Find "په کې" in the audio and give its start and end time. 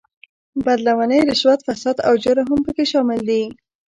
2.65-2.85